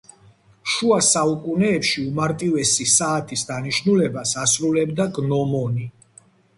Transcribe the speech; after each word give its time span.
შუა 0.75 0.97
საუკუნეებში 1.07 2.07
უმარტივესი 2.13 2.89
საათის 2.95 3.47
დანიშნულებას 3.53 4.35
ასრულებდა 4.49 5.11
გნომონი. 5.23 5.91